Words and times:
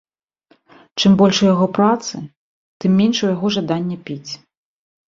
Чым 1.01 1.11
больш 1.19 1.35
у 1.45 1.45
яго 1.53 1.67
працы, 1.79 2.13
тым 2.83 2.91
менш 3.03 3.17
у 3.25 3.31
яго 3.35 3.47
жадання 3.59 3.97
піць. 4.11 4.29